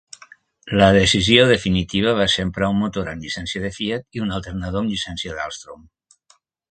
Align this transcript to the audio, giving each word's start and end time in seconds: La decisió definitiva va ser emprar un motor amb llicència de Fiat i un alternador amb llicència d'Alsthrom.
La 0.79 0.85
decisió 0.95 1.43
definitiva 1.51 2.15
va 2.21 2.25
ser 2.35 2.45
emprar 2.47 2.71
un 2.75 2.79
motor 2.85 3.11
amb 3.11 3.27
llicència 3.27 3.61
de 3.67 3.73
Fiat 3.75 4.19
i 4.21 4.23
un 4.25 4.33
alternador 4.39 4.83
amb 4.85 4.95
llicència 4.95 5.37
d'Alsthrom. 5.41 5.85